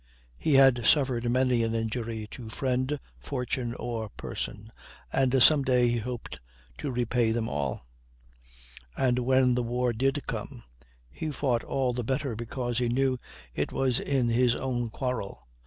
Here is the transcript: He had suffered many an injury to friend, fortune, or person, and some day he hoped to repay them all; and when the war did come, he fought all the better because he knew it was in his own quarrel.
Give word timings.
He 0.39 0.55
had 0.55 0.83
suffered 0.83 1.29
many 1.29 1.61
an 1.61 1.75
injury 1.75 2.27
to 2.31 2.49
friend, 2.49 2.99
fortune, 3.19 3.75
or 3.75 4.09
person, 4.09 4.71
and 5.13 5.43
some 5.43 5.61
day 5.61 5.89
he 5.89 5.99
hoped 5.99 6.39
to 6.79 6.89
repay 6.89 7.31
them 7.31 7.47
all; 7.47 7.85
and 8.97 9.19
when 9.19 9.53
the 9.53 9.61
war 9.61 9.93
did 9.93 10.25
come, 10.25 10.63
he 11.07 11.29
fought 11.29 11.63
all 11.63 11.93
the 11.93 12.03
better 12.03 12.35
because 12.35 12.79
he 12.79 12.89
knew 12.89 13.19
it 13.53 13.71
was 13.71 13.99
in 13.99 14.29
his 14.29 14.55
own 14.55 14.89
quarrel. 14.89 15.47